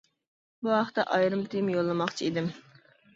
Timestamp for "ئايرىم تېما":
1.17-1.75